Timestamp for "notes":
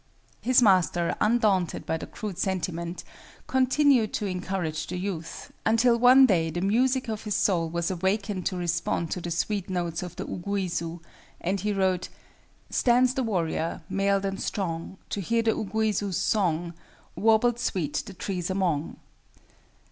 9.69-10.01